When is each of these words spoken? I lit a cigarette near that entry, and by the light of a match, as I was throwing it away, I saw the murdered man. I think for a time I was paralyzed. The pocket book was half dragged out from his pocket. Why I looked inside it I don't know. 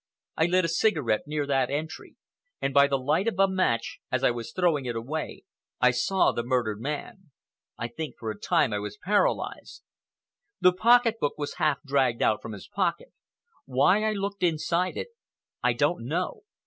I 0.35 0.47
lit 0.47 0.65
a 0.65 0.67
cigarette 0.67 1.27
near 1.27 1.45
that 1.45 1.69
entry, 1.69 2.15
and 2.59 2.73
by 2.73 2.87
the 2.87 2.97
light 2.97 3.27
of 3.27 3.37
a 3.37 3.47
match, 3.47 3.99
as 4.11 4.23
I 4.23 4.31
was 4.31 4.51
throwing 4.51 4.85
it 4.87 4.95
away, 4.95 5.43
I 5.79 5.91
saw 5.91 6.31
the 6.31 6.41
murdered 6.41 6.81
man. 6.81 7.29
I 7.77 7.87
think 7.87 8.15
for 8.17 8.31
a 8.31 8.39
time 8.39 8.73
I 8.73 8.79
was 8.79 8.97
paralyzed. 8.97 9.83
The 10.59 10.73
pocket 10.73 11.19
book 11.19 11.35
was 11.37 11.57
half 11.61 11.83
dragged 11.83 12.23
out 12.23 12.41
from 12.41 12.53
his 12.53 12.67
pocket. 12.67 13.13
Why 13.67 14.01
I 14.03 14.13
looked 14.13 14.41
inside 14.41 14.97
it 14.97 15.09
I 15.61 15.73
don't 15.73 16.07
know. 16.07 16.45